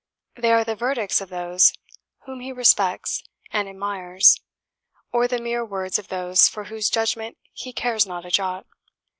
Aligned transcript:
They 0.35 0.51
are 0.51 0.63
the 0.63 0.73
verdicts 0.75 1.21
of 1.21 1.29
those 1.29 1.73
whom 2.25 2.39
he 2.39 2.51
respects 2.51 3.23
and 3.51 3.69
admires, 3.69 4.41
or 5.11 5.27
the 5.27 5.37
mere 5.39 5.63
words 5.63 5.99
of 5.99 6.07
those 6.07 6.49
for 6.49 6.63
whose 6.63 6.89
judgment 6.89 7.37
he 7.53 7.71
cares 7.71 8.07
not 8.07 8.25
a 8.25 8.31
jot. 8.31 8.65